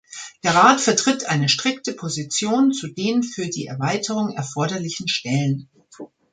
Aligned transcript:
Der 0.43 0.55
Rat 0.55 0.81
vertritt 0.81 1.25
eine 1.27 1.47
strikte 1.47 1.93
Position 1.93 2.73
zu 2.73 2.87
den 2.87 3.21
für 3.21 3.45
die 3.49 3.67
Erweiterung 3.67 4.31
erforderlichen 4.35 5.07
Stellen. 5.07 5.69